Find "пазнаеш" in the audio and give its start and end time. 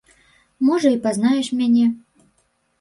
1.05-1.53